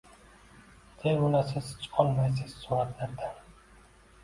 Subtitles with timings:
[1.03, 3.39] Termulasiz chiqolmaysiz suratlardan